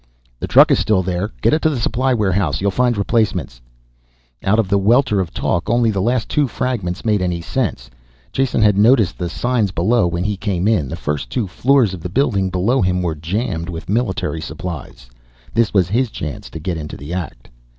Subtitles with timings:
[0.39, 3.61] "The truck is still there, get it to the supply warehouse, you'll find replacements
[4.43, 7.87] ..."Out of the welter of talk, only the last two fragments made any sense.
[8.31, 10.89] Jason had noticed the signs below when he came in.
[10.89, 15.07] The first two floors of the building below him were jammed with military supplies.
[15.53, 17.49] This was his chance to get into the act.